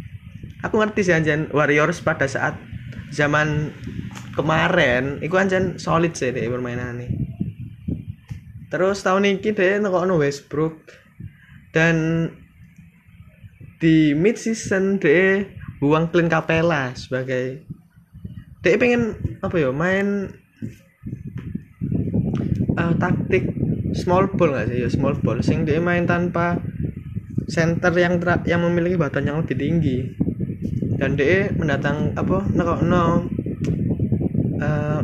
aku 0.61 0.75
ngerti 0.81 1.05
sih 1.05 1.15
anjan 1.17 1.49
Warriors 1.53 2.01
pada 2.01 2.25
saat 2.25 2.57
zaman 3.13 3.73
kemarin 4.37 5.21
itu 5.21 5.37
anjan 5.37 5.77
solid 5.77 6.17
sih 6.17 6.33
deh 6.33 6.49
permainan 6.49 6.97
nih 6.97 7.13
terus 8.73 9.05
tahun 9.05 9.29
ini 9.29 9.53
deh 9.53 9.85
no 9.85 10.17
Westbrook. 10.17 11.05
Dan 11.73 12.29
di 13.81 14.17
mid 14.17 14.41
season 14.41 14.97
deh 14.97 15.45
buang 15.81 16.09
Clint 16.09 16.33
Capella 16.33 16.97
sebagai 16.97 17.65
deh 18.65 18.77
pengen 18.81 19.17
apa 19.43 19.59
ya 19.59 19.75
main 19.75 20.31
uh, 22.79 22.95
taktik 22.97 23.51
small 23.93 24.31
ball 24.31 24.55
nggak 24.55 24.71
sih? 24.71 24.79
Ya 24.87 24.89
small 24.89 25.19
ball. 25.19 25.43
Sing 25.43 25.67
dia 25.67 25.83
main 25.83 26.07
tanpa 26.07 26.63
center 27.51 27.93
yang 27.99 28.23
yang 28.47 28.63
memiliki 28.63 28.95
badan 28.95 29.27
yang 29.29 29.39
lebih 29.43 29.59
tinggi. 29.59 29.99
Dan 30.97 31.19
DE 31.19 31.51
mendatang 31.59 32.15
apa 32.15 32.47
no, 32.55 32.79
no 32.87 33.05
uh, 34.63 35.03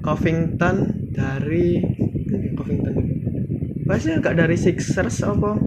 Covington 0.00 0.76
dari 1.12 1.84
Covington. 2.56 2.94
Pasti 3.84 4.16
agak 4.16 4.40
dari 4.40 4.56
Sixers 4.56 5.20
apa? 5.20 5.60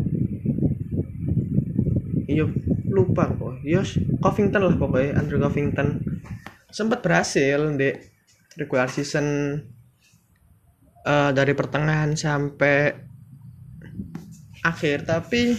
Iya 2.25 2.49
lupa 2.89 3.29
kok 3.29 3.61
Yos 3.61 4.01
Covington 4.25 4.65
lah 4.65 4.75
pokoknya 4.75 5.21
Andrew 5.21 5.37
Covington 5.37 6.01
sempat 6.77 7.01
berhasil 7.01 7.57
di 7.73 7.89
regular 8.53 8.85
season 8.85 9.57
uh, 11.09 11.33
dari 11.33 11.57
pertengahan 11.57 12.13
sampai 12.13 12.93
akhir. 14.61 15.09
Tapi 15.09 15.57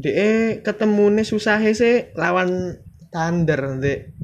de 0.00 0.64
ketemu 0.64 1.20
nih 1.20 1.28
susah 1.28 1.60
sih 1.76 2.08
lawan 2.16 2.80
Thunder 3.12 3.78
de 3.84 4.16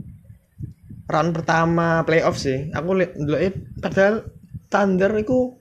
round 1.05 1.37
pertama 1.37 2.01
playoff 2.09 2.41
sih. 2.41 2.73
Aku 2.73 2.97
lihat 2.97 3.21
dulu 3.21 3.37
padahal 3.85 4.25
Thunder 4.73 5.13
itu 5.21 5.61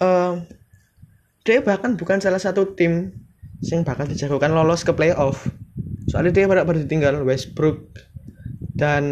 uh, 0.00 0.40
dia 1.44 1.60
bahkan 1.60 2.00
bukan 2.00 2.24
salah 2.24 2.40
satu 2.40 2.72
tim 2.72 3.12
yang 3.60 3.84
bakal 3.84 4.08
dijagokan 4.08 4.56
lolos 4.56 4.88
ke 4.88 4.96
playoff. 4.96 5.52
Soalnya 6.08 6.32
dia 6.32 6.48
pada 6.48 6.64
baru 6.64 6.80
ditinggal 6.80 7.28
Westbrook 7.28 7.92
dan 8.76 9.04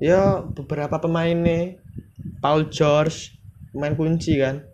ya 0.00 0.44
beberapa 0.44 1.00
pemain 1.00 1.36
nih 1.36 1.80
Paul 2.40 2.68
George 2.68 3.36
pemain 3.72 3.96
kunci 3.96 4.40
kan. 4.40 4.64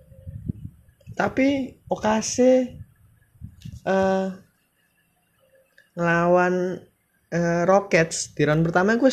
Tapi 1.12 1.76
Okase 1.90 2.80
uh, 3.84 4.32
ngelawan 5.98 6.80
uh, 7.34 7.62
Rockets 7.68 8.32
di 8.32 8.42
round 8.48 8.64
pertama 8.64 8.96
gue 8.96 9.12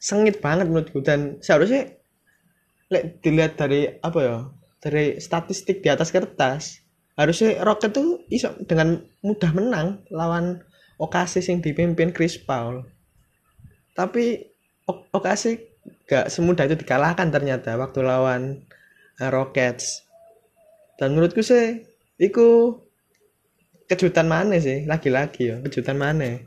sengit 0.00 0.40
banget 0.40 0.70
menurutku. 0.70 1.02
Dan 1.02 1.42
seharusnya 1.42 1.92
lek 2.86 3.18
dilihat 3.20 3.58
dari 3.58 3.90
apa 3.98 4.18
ya 4.22 4.38
dari 4.78 5.18
statistik 5.18 5.82
di 5.82 5.90
atas 5.90 6.14
kertas 6.14 6.86
harusnya 7.18 7.58
Rocket 7.66 7.90
tuh 7.90 8.22
iso 8.30 8.54
dengan 8.64 9.02
mudah 9.26 9.50
menang 9.50 10.06
lawan 10.14 10.62
Okase 10.96 11.44
yang 11.44 11.60
dipimpin 11.60 12.14
Chris 12.14 12.40
Paul. 12.40 12.88
Tapi 13.92 14.55
Okase 14.86 15.66
gak 16.06 16.30
semudah 16.30 16.66
itu 16.70 16.78
dikalahkan 16.78 17.30
ternyata 17.34 17.74
waktu 17.74 18.06
lawan 18.06 18.62
uh, 19.18 19.30
Rockets. 19.30 20.06
Dan 20.96 21.18
menurutku 21.18 21.42
sih 21.42 21.84
itu 22.16 22.78
kejutan 23.86 24.26
mana 24.26 24.58
sih 24.58 24.82
lagi-lagi 24.88 25.52
ya 25.52 25.56
kejutan 25.62 25.94
mana 25.94 26.42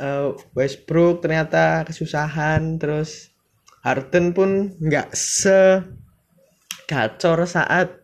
uh, 0.00 0.34
Westbrook 0.56 1.22
ternyata 1.22 1.86
kesusahan 1.86 2.80
terus 2.80 3.30
Harden 3.86 4.34
pun 4.34 4.74
nggak 4.82 5.14
se 5.14 5.78
gacor 6.90 7.46
saat 7.46 8.02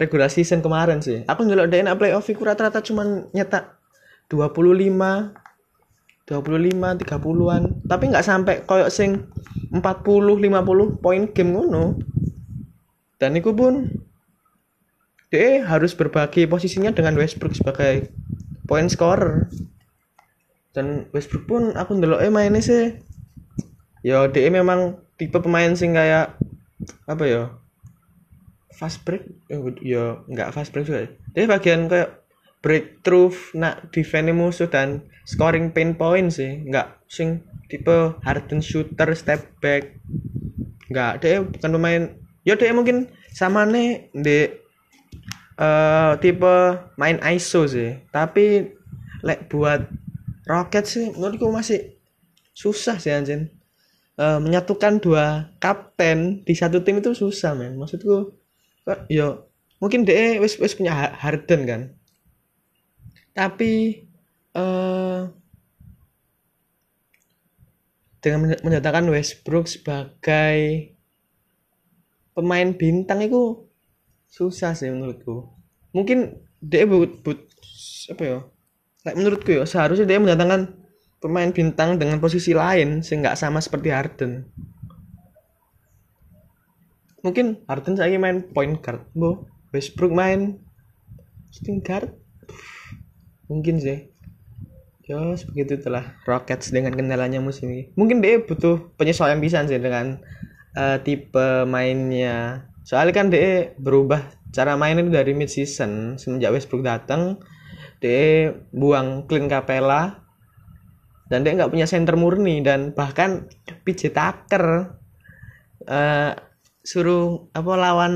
regulasi 0.00 0.40
season 0.46 0.64
kemarin 0.64 1.04
sih. 1.04 1.28
Aku 1.28 1.44
ngelok 1.44 1.68
DNA 1.68 1.92
playoff 1.98 2.24
itu 2.30 2.40
rata-rata 2.40 2.80
cuma 2.80 3.28
nyetak 3.34 3.76
25 4.32 4.88
25 6.28 6.92
30-an 7.00 7.62
tapi 7.90 8.12
nggak 8.12 8.26
sampai 8.26 8.54
koyok 8.68 8.90
sing 8.92 9.10
40 9.72 10.36
50 10.36 11.00
poin 11.02 11.24
game 11.32 11.50
ngono. 11.56 11.96
Dan 13.18 13.34
itu 13.40 13.50
pun 13.50 13.88
dia 15.32 15.60
harus 15.64 15.92
berbagi 15.92 16.48
posisinya 16.48 16.92
dengan 16.92 17.16
Westbrook 17.16 17.56
sebagai 17.56 18.12
point 18.68 18.88
scorer. 18.88 19.52
Dan 20.76 21.08
Westbrook 21.12 21.44
pun 21.48 21.62
aku 21.74 21.96
ndelok 21.98 22.20
eh 22.24 22.32
mainnya 22.32 22.60
sih. 22.62 22.84
Ya 24.04 24.24
dia 24.30 24.48
memang 24.52 25.00
tipe 25.18 25.36
pemain 25.42 25.72
sing 25.74 25.96
kayak 25.98 26.38
apa 27.08 27.24
ya 27.26 27.42
fast 28.78 29.02
break? 29.04 29.24
Ya 29.82 30.22
nggak 30.28 30.52
fast 30.54 30.70
break 30.72 30.86
juga 30.88 31.08
dia 31.34 31.44
bagian 31.50 31.86
kayak 31.90 32.17
breakthrough 32.58 33.34
nak 33.54 33.94
defend 33.94 34.30
musuh 34.34 34.66
dan 34.66 35.06
scoring 35.22 35.70
paint 35.70 35.94
point 35.94 36.30
sih. 36.32 36.64
Nggak 36.66 37.04
sing 37.06 37.42
tipe 37.70 38.18
harden 38.24 38.60
shooter 38.60 39.14
step 39.14 39.46
back. 39.62 39.98
Nggak 40.90 41.12
dia 41.22 41.44
bukan 41.44 41.70
pemain. 41.78 42.02
Ya 42.42 42.56
dia 42.56 42.72
mungkin 42.72 43.12
sama 43.34 43.68
nih 43.68 44.08
di 44.16 44.38
uh, 45.60 46.16
tipe 46.18 46.54
main 46.98 47.18
ISO 47.22 47.68
sih. 47.68 48.02
Tapi 48.10 48.66
lek 49.22 49.50
buat 49.50 49.86
roket 50.48 50.84
sih 50.86 51.12
menurutku 51.14 51.50
masih 51.52 51.98
susah 52.56 52.98
sih 52.98 53.14
anjing. 53.14 53.52
Uh, 54.18 54.42
menyatukan 54.42 54.98
dua 54.98 55.54
kapten 55.62 56.42
di 56.42 56.50
satu 56.58 56.82
tim 56.82 56.98
itu 56.98 57.14
susah 57.14 57.54
men. 57.54 57.78
Maksudku 57.78 58.34
yo 59.06 59.46
mungkin 59.78 60.02
deh 60.02 60.42
wis 60.42 60.58
wis 60.58 60.74
punya 60.74 61.14
Harden 61.14 61.62
kan 61.68 61.82
tapi 63.38 64.02
uh, 64.58 65.30
dengan 68.18 68.58
menyatakan 68.66 69.06
Westbrook 69.06 69.70
sebagai 69.70 70.90
pemain 72.34 72.74
bintang 72.74 73.22
itu 73.22 73.70
susah 74.26 74.74
sih 74.74 74.90
menurutku. 74.90 75.46
Mungkin 75.94 76.42
dia 76.58 76.82
but, 76.90 77.22
but 77.22 77.38
apa 78.10 78.22
ya? 78.26 78.38
Like, 79.06 79.14
menurutku 79.14 79.54
ya 79.54 79.62
seharusnya 79.62 80.10
dia 80.10 80.18
mendatangkan 80.18 80.74
pemain 81.22 81.54
bintang 81.54 81.94
dengan 81.94 82.18
posisi 82.18 82.50
lain 82.50 83.06
sehingga 83.06 83.38
sama 83.38 83.62
seperti 83.62 83.94
Harden. 83.94 84.50
Mungkin 87.22 87.62
Harden 87.70 87.94
saya 87.94 88.18
main 88.18 88.50
point 88.50 88.82
guard 88.82 89.06
bu 89.14 89.46
Westbrook 89.70 90.10
main 90.10 90.58
shooting 91.54 91.78
guard 91.86 92.18
mungkin 93.48 93.82
sih. 93.82 94.12
Ya 95.08 95.16
sebegitu 95.40 95.80
telah 95.80 96.20
Rockets 96.28 96.68
dengan 96.68 96.92
kendalanya 96.92 97.40
musim 97.40 97.72
ini. 97.72 97.88
Mungkin 97.96 98.20
dia 98.20 98.44
butuh 98.44 98.92
penyesuaian 99.00 99.40
bisa 99.40 99.64
sih 99.64 99.80
dengan 99.80 100.20
uh, 100.76 101.00
tipe 101.00 101.64
mainnya. 101.64 102.68
Soalnya 102.84 103.12
kan 103.16 103.32
dia 103.32 103.72
berubah 103.80 104.38
cara 104.52 104.76
main 104.76 104.96
itu 104.96 105.12
dari 105.12 105.36
mid 105.36 105.52
season 105.52 106.16
semenjak 106.16 106.52
Westbrook 106.56 106.84
datang 106.84 107.36
dia 108.00 108.54
buang 108.72 109.28
Clint 109.28 109.50
Capella 109.50 110.24
dan 111.28 111.44
dia 111.44 111.52
nggak 111.52 111.72
punya 111.72 111.84
center 111.84 112.16
murni 112.16 112.64
dan 112.64 112.96
bahkan 112.96 113.50
PJ 113.84 114.16
Tucker 114.16 114.96
uh, 115.84 116.32
suruh 116.80 117.52
apa 117.52 117.72
lawan 117.76 118.14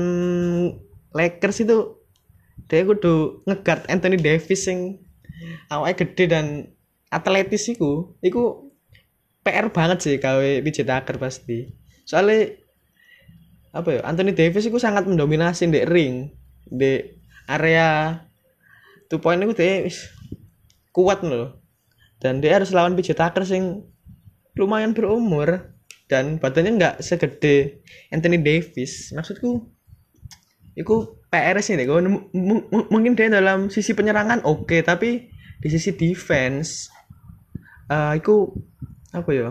Lakers 1.13 1.61
itu 1.61 2.01
dia 2.65 2.81
kudu 2.87 3.45
ngegard 3.45 3.85
Anthony 3.91 4.17
Davis 4.17 4.65
yang 4.65 4.97
awalnya 5.69 5.95
gede 6.05 6.25
dan 6.29 6.45
atletis 7.13 7.69
itu 7.69 8.17
itu 8.25 8.71
PR 9.43 9.67
banget 9.69 9.99
sih 9.99 10.15
KW 10.17 10.63
PJ 10.63 10.87
Tucker 10.87 11.19
pasti. 11.19 11.67
Soalnya 12.07 12.55
apa 13.73 13.89
ya 13.89 14.01
Anthony 14.05 14.31
Davis 14.31 14.69
itu 14.69 14.79
sangat 14.79 15.03
mendominasi 15.05 15.67
di 15.67 15.81
ring 15.83 16.31
di 16.63 17.03
area. 17.49 18.23
Two 19.11 19.19
point 19.19 19.43
itu 19.43 19.53
dia 19.53 19.85
kuat 20.95 21.21
loh 21.21 21.59
dan 22.23 22.39
dia 22.39 22.55
harus 22.55 22.71
lawan 22.71 22.95
PJ 22.95 23.19
Tucker 23.19 23.43
sing 23.43 23.83
lumayan 24.55 24.95
berumur 24.95 25.75
dan 26.07 26.39
badannya 26.39 26.79
nggak 26.79 26.95
segede 27.03 27.83
Anthony 28.13 28.39
Davis. 28.39 29.11
Maksudku 29.11 29.67
itu 30.73 31.21
PR 31.29 31.57
sih 31.61 31.77
deh 31.77 31.85
mungkin 32.89 33.13
dia 33.17 33.29
dalam 33.29 33.69
sisi 33.69 33.93
penyerangan 33.93 34.45
oke. 34.45 34.69
Okay, 34.69 34.81
tapi 34.85 35.29
di 35.61 35.67
sisi 35.69 35.93
defense 35.93 36.89
uh, 37.89 38.13
itu 38.17 38.49
apa 39.13 39.29
ya? 39.33 39.49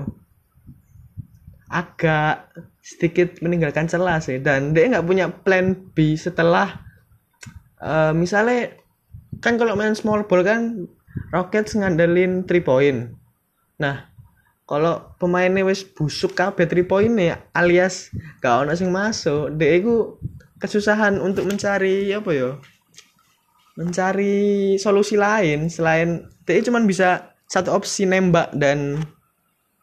Agak 1.73 2.53
sedikit 2.83 3.39
meninggalkan 3.41 3.87
celah 3.87 4.19
sih. 4.19 4.43
Dan 4.43 4.75
dia 4.75 4.91
nggak 4.91 5.07
punya 5.07 5.31
plan 5.31 5.75
B 5.95 6.19
setelah 6.19 6.83
uh, 7.83 8.15
misalnya 8.15 8.75
kan 9.43 9.59
kalau 9.59 9.75
main 9.75 9.95
small 9.95 10.27
ball 10.27 10.47
kan 10.47 10.87
Rockets 11.35 11.77
ngandelin 11.77 12.45
3 12.47 12.63
point. 12.67 13.15
Nah 13.79 14.13
kalau 14.63 15.13
pemainnya 15.21 15.67
wis 15.67 15.85
busuk 15.85 16.33
kabeh 16.33 16.65
3 16.65 16.89
point 16.89 17.13
nih 17.13 17.37
alias 17.53 18.09
gak 18.41 18.65
ono 18.65 18.73
sing 18.73 18.89
masuk 18.89 19.53
dia 19.59 19.77
itu 19.77 20.17
kesusahan 20.63 21.19
untuk 21.19 21.51
mencari 21.51 22.15
apa 22.15 22.31
ya 22.31 22.51
mencari 23.75 24.77
solusi 24.79 25.19
lain 25.19 25.67
selain 25.67 26.29
dia 26.47 26.63
cuma 26.63 26.79
bisa 26.85 27.35
satu 27.53 27.77
opsi 27.77 28.09
nembak 28.09 28.49
dan 28.57 29.05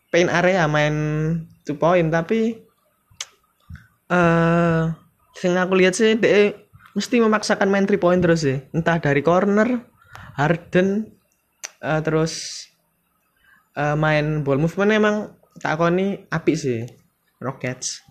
paint 0.09 0.29
area 0.29 0.65
main 0.65 0.95
two 1.65 1.77
point. 1.77 2.09
Tapi 2.09 2.57
eh 4.09 4.17
uh, 4.17 4.89
sing 5.37 5.53
aku 5.53 5.77
lihat 5.77 5.93
sih 5.93 6.17
dia 6.17 6.57
mesti 6.97 7.21
memaksakan 7.21 7.69
main 7.69 7.85
three 7.85 8.01
point 8.01 8.17
terus 8.17 8.41
sih. 8.41 8.57
Entah 8.73 8.97
dari 8.97 9.21
corner 9.21 9.85
Harden 10.33 11.13
uh, 11.85 12.01
terus 12.01 12.65
uh, 13.77 13.93
main 13.93 14.41
ball 14.41 14.57
movement 14.57 14.89
emang 14.89 15.15
tak 15.61 15.77
koni 15.77 16.25
api 16.31 16.53
sih 16.57 16.89
Rockets 17.37 18.08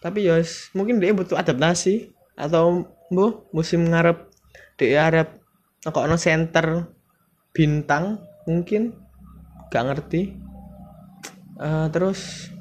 tapi 0.00 0.26
yos 0.26 0.70
mungkin 0.76 1.00
dia 1.00 1.12
butuh 1.16 1.38
adaptasi. 1.38 2.12
Atau 2.36 2.92
bu 3.08 3.48
musim 3.54 3.88
ngarep 3.88 4.28
dia 4.76 5.08
harap 5.08 5.40
kok 5.80 6.04
no 6.04 6.16
center 6.20 6.88
bintang 7.56 8.20
mungkin. 8.44 8.92
Gak 9.72 9.84
ngerti. 9.88 10.36
Uh, 11.56 11.88
terus 11.88 12.52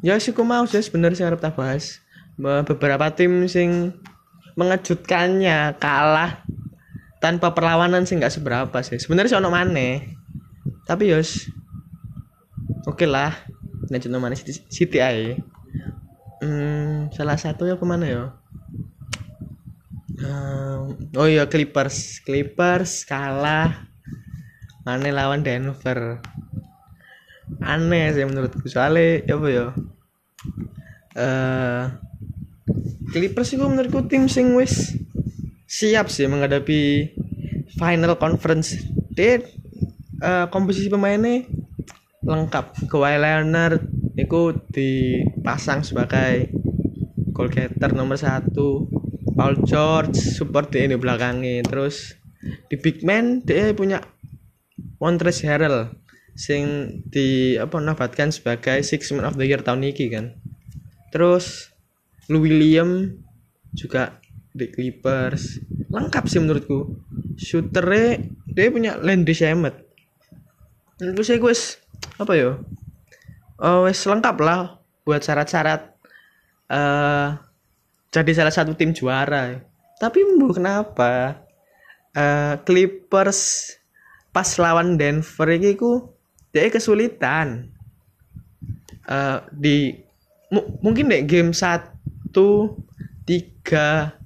ya 0.00 0.14
sih 0.22 0.30
mau 0.46 0.62
sih 0.70 0.78
sebenarnya 0.78 1.16
sih 1.18 1.26
harap 1.26 1.42
tak 1.42 1.58
bahas. 1.58 2.00
Beberapa 2.38 3.10
tim 3.16 3.48
sing 3.48 3.96
mengejutkannya 4.54 5.76
kalah 5.80 6.44
tanpa 7.18 7.56
perlawanan 7.56 8.06
sih 8.06 8.14
nggak 8.14 8.30
seberapa 8.30 8.78
sih. 8.84 9.02
Sebenarnya 9.02 9.34
sih 9.34 9.40
ono 9.40 9.50
mana 9.50 10.16
tapi 10.86 11.10
yos 11.10 11.50
oke 12.86 13.02
okay 13.02 13.10
lah 13.10 13.34
lanjut 13.90 14.10
mana 14.14 14.38
City, 14.38 14.62
City 14.70 14.98
aja 15.02 15.34
hmm, 16.46 17.10
salah 17.10 17.34
satu 17.34 17.66
ya 17.66 17.74
ke 17.74 17.82
mana 17.82 18.06
ya? 18.06 18.24
Um, 20.22 21.10
oh 21.18 21.26
iya 21.26 21.50
Clippers. 21.50 22.22
Clippers 22.22 23.02
kalah. 23.04 23.90
Mana 24.86 25.10
lawan 25.10 25.42
Denver. 25.42 26.22
Aneh 27.58 28.14
sih 28.14 28.22
menurutku. 28.22 28.64
Soalnya 28.70 29.26
ya 29.26 29.34
apa 29.34 29.48
ya? 29.50 29.66
Uh, 31.16 31.82
Clippers 33.10 33.54
itu 33.56 33.64
menurutku 33.66 34.06
tim 34.06 34.28
sing 34.30 34.52
wis 34.54 34.94
siap 35.66 36.06
sih 36.08 36.30
menghadapi 36.30 37.10
final 37.74 38.14
conference. 38.16 38.78
Dia 39.12 39.42
uh, 40.22 40.46
komposisi 40.48 40.86
pemainnya 40.86 41.44
lengkap. 42.22 42.86
Kawhi 42.90 43.16
Leonard 43.18 43.95
itu 44.16 44.56
dipasang 44.72 45.84
sebagai 45.84 46.48
goal 47.36 47.52
getter 47.52 47.92
nomor 47.92 48.16
satu. 48.16 48.88
Paul 49.36 49.60
George 49.68 50.16
support 50.16 50.72
di 50.72 50.88
ini 50.88 50.96
belakangnya. 50.96 51.60
Terus 51.68 52.16
di 52.72 52.80
big 52.80 53.04
man 53.04 53.44
dia 53.44 53.76
punya 53.76 54.00
Montrezl 54.96 55.44
Harrell 55.44 55.92
sing 56.32 56.64
di 57.08 57.56
apa 57.60 57.76
nabatkan 57.80 58.32
sebagai 58.32 58.80
six 58.80 59.12
man 59.12 59.28
of 59.28 59.36
the 59.36 59.44
year 59.44 59.60
tahun 59.60 59.84
ini 59.84 60.08
kan. 60.08 60.32
Terus 61.12 61.68
Lou 62.32 62.40
William 62.40 63.12
juga 63.76 64.16
di 64.56 64.72
Clippers. 64.72 65.60
Lengkap 65.92 66.24
sih 66.24 66.40
menurutku. 66.40 66.96
Shooternya 67.36 68.24
dia 68.48 68.72
punya 68.72 68.96
Landry 68.96 69.36
Shamet. 69.36 69.76
Menurutku 70.96 71.22
sih 71.28 71.36
gue 71.36 71.52
apa 72.16 72.32
ya 72.32 72.56
oh, 73.60 73.88
wes 73.88 74.02
lengkap 74.04 74.36
lah 74.42 74.80
buat 75.06 75.22
syarat-syarat 75.22 75.96
uh, 76.70 77.38
jadi 78.10 78.32
salah 78.32 78.54
satu 78.54 78.72
tim 78.72 78.96
juara. 78.96 79.60
Tapi 80.00 80.24
bu 80.40 80.52
kenapa? 80.56 81.44
Uh, 82.16 82.56
Clippers 82.64 83.72
pas 84.32 84.48
lawan 84.56 84.96
Denver 84.96 85.48
ini 85.52 85.76
ku 85.76 86.16
dia 86.52 86.68
kesulitan. 86.72 87.72
Uh, 89.06 89.44
di 89.52 89.94
mungkin 90.80 91.12
deh 91.12 91.22
game 91.28 91.52
satu 91.52 92.74
tiga 93.28 94.16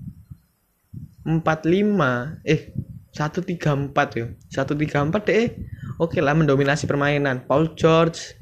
empat 1.26 1.68
lima 1.68 2.40
eh 2.46 2.70
satu 3.10 3.42
tiga 3.42 3.74
empat 3.74 4.08
ya. 4.14 4.26
Satu 4.46 4.78
tiga 4.78 5.02
empat 5.02 5.26
deh 5.26 5.50
oke 5.98 6.22
lah 6.22 6.38
mendominasi 6.38 6.86
permainan. 6.86 7.42
Paul 7.42 7.74
George 7.74 8.39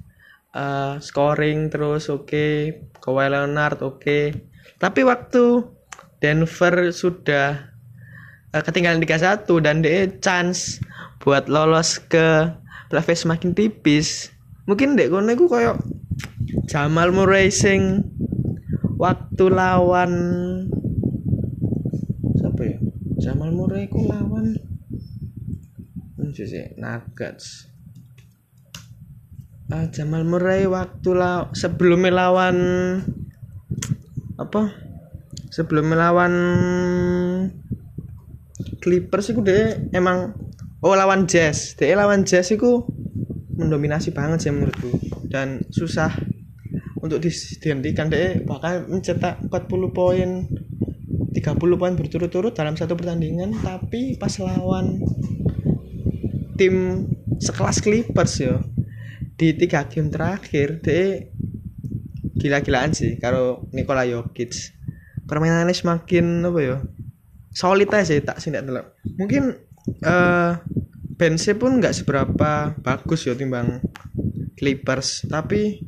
uh, 0.54 1.00
scoring 1.02 1.68
terus 1.68 2.08
oke 2.08 2.28
okay. 2.28 2.52
Kawhi 3.00 3.32
Leonard 3.32 3.80
oke 3.82 4.00
okay. 4.00 4.24
tapi 4.80 5.04
waktu 5.04 5.64
Denver 6.18 6.90
sudah 6.90 7.72
uh, 8.52 8.62
ketinggalan 8.62 9.02
3-1 9.02 9.48
dan 9.64 9.84
deh 9.84 10.08
chance 10.22 10.82
buat 11.18 11.50
lolos 11.50 12.00
ke 12.00 12.52
playoff 12.88 13.10
semakin 13.12 13.52
tipis 13.52 14.32
mungkin 14.64 14.96
dek 14.96 15.12
kono 15.12 15.32
iku 15.32 15.48
koyo 15.48 15.76
Jamal 16.68 17.12
Murray 17.12 17.52
sing 17.52 18.04
waktu 18.96 19.44
lawan 19.52 20.12
siapa 22.36 22.62
ya 22.64 22.78
Jamal 23.20 23.52
Murray 23.52 23.88
ku 23.88 24.04
lawan 24.08 24.56
Nuggets 26.78 27.66
uh, 29.72 29.86
Jamal 29.92 30.24
Murray 30.24 30.64
waktu 30.68 31.10
la 31.16 31.48
sebelum 31.52 32.04
melawan 32.04 32.56
apa? 34.40 34.72
Sebelum 35.48 35.92
melawan 35.92 36.32
Clippers 38.78 39.32
itu 39.32 39.40
deh 39.42 39.90
emang 39.92 40.36
oh 40.80 40.94
lawan 40.94 41.28
Jazz. 41.28 41.76
Dia 41.76 41.96
lawan 41.96 42.24
Jazz 42.24 42.52
itu 42.52 42.84
mendominasi 43.58 44.14
banget 44.14 44.48
sih 44.48 44.52
menurutku. 44.54 44.90
Dan 45.28 45.64
susah 45.68 46.12
untuk 46.98 47.22
dihentikan 47.62 48.10
deh 48.10 48.42
bahkan 48.42 48.84
mencetak 48.90 49.38
40 49.46 49.94
poin 49.94 50.28
30 51.30 51.54
poin 51.78 51.94
berturut-turut 51.94 52.50
dalam 52.50 52.74
satu 52.74 52.98
pertandingan 52.98 53.54
tapi 53.62 54.18
pas 54.18 54.34
lawan 54.42 54.98
tim 56.58 57.06
sekelas 57.38 57.78
Clippers 57.78 58.34
ya 58.42 58.58
di 59.38 59.54
tiga 59.54 59.86
game 59.86 60.10
terakhir 60.10 60.82
dia 60.82 61.30
gila-gilaan 62.38 62.90
sih 62.90 63.16
kalau 63.22 63.70
Nikola 63.70 64.02
Jokic. 64.02 64.74
Permainannya 65.28 65.76
semakin 65.76 66.42
apa 66.42 66.60
ya 66.64 66.76
solid 67.52 67.90
aja 67.90 68.06
sih 68.06 68.22
tak 68.22 68.38
sih 68.38 68.54
tidak 68.54 68.94
mungkin 69.18 69.56
uh, 70.06 70.62
benchnya 71.18 71.58
pun 71.58 71.82
nggak 71.82 71.96
seberapa 71.96 72.78
bagus 72.78 73.26
ya 73.26 73.34
timbang 73.34 73.82
Clippers 74.54 75.26
tapi 75.26 75.82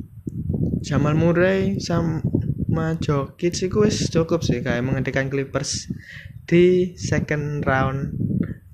Jamal 0.83 1.15
Murray 1.15 1.79
sama 1.79 2.99
Jokic 2.99 3.55
sih 3.55 3.71
wis 3.71 4.11
cukup 4.11 4.43
sih 4.43 4.59
kayak 4.59 4.83
menghentikan 4.83 5.31
Clippers 5.31 5.87
di 6.43 6.97
second 6.99 7.63
round 7.63 8.17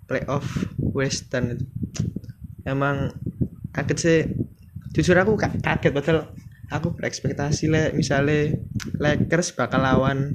playoff 0.08 0.48
Western. 0.80 1.60
Emang 2.64 3.14
kaget 3.76 3.98
sih 4.00 4.20
jujur 4.98 5.14
aku 5.14 5.38
kaget 5.38 5.94
padahal 5.94 6.34
aku 6.74 6.98
berekspektasi 6.98 7.70
le 7.70 7.94
misalnya 7.94 8.58
Lakers 8.98 9.54
bakal 9.54 9.86
lawan 9.86 10.34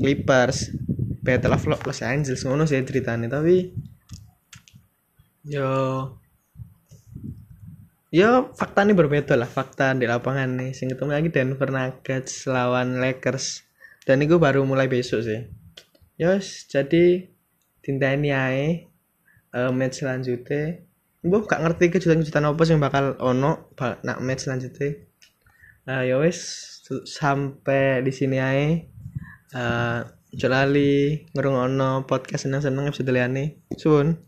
Clippers 0.00 0.72
Battle 1.20 1.52
of 1.52 1.68
Los 1.68 2.00
Angeles 2.00 2.40
ngono 2.48 2.64
sih 2.64 2.80
ceritanya 2.80 3.28
tapi 3.28 3.76
yo. 5.44 5.68
Yo 8.08 8.56
fakta 8.56 8.88
ini 8.88 8.96
berbeda 8.96 9.36
lah 9.36 9.44
fakta 9.44 9.92
di 9.92 10.08
lapangan 10.08 10.48
nih. 10.56 10.72
Sing 10.72 10.88
ketemu 10.88 11.12
lagi 11.12 11.28
Denver 11.28 11.68
Nuggets 11.68 12.48
lawan 12.48 13.04
Lakers. 13.04 13.68
Dan 14.08 14.24
itu 14.24 14.40
baru 14.40 14.64
mulai 14.64 14.88
besok 14.88 15.20
sih. 15.28 15.44
Yos 16.16 16.64
jadi 16.72 17.28
tinta 17.84 18.08
ini 18.16 18.32
ae 18.32 18.88
uh, 19.52 19.68
match 19.68 20.00
selanjutnya 20.00 20.87
gue 21.24 21.40
gak 21.46 21.62
ngerti 21.62 21.90
kejutan-kejutan 21.90 22.46
apa 22.46 22.62
sih 22.62 22.78
yang 22.78 22.82
bakal 22.84 23.18
ono 23.18 23.74
nak 24.06 24.18
match 24.22 24.46
selanjutnya. 24.46 25.02
Uh, 25.88 26.04
ya 26.04 26.20
wes 26.20 26.38
sampai 27.08 28.04
di 28.04 28.12
sini 28.12 28.36
aja 28.36 28.66
uh, 29.56 30.00
Jolali 30.28 31.24
ngurung 31.32 31.56
ono 31.56 32.04
podcast 32.04 32.44
seneng 32.44 32.60
seneng 32.60 32.92
episode 32.92 33.08
liane 33.08 33.64
sun 33.80 34.27